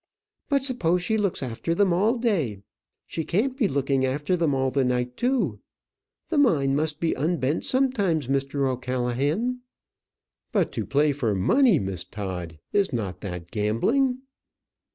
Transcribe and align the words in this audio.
But 0.49 0.63
suppose 0.63 1.03
she 1.03 1.15
looks 1.15 1.43
after 1.43 1.75
them 1.75 1.93
all 1.93 2.13
the 2.13 2.27
day, 2.27 2.63
she 3.05 3.23
can't 3.23 3.55
be 3.55 3.67
looking 3.67 4.03
after 4.03 4.35
them 4.35 4.55
all 4.55 4.71
the 4.71 4.83
night 4.83 5.15
too. 5.15 5.59
The 6.29 6.39
mind 6.39 6.75
must 6.75 6.99
be 6.99 7.13
unbent 7.15 7.65
sometimes, 7.65 8.27
Mr. 8.27 8.67
O'Callaghan." 8.67 9.59
"But 10.51 10.71
to 10.71 10.87
play 10.87 11.11
for 11.11 11.35
money, 11.35 11.77
Miss 11.77 12.03
Todd! 12.03 12.57
Is 12.73 12.91
not 12.91 13.21
that 13.21 13.51
gambling?" 13.51 14.21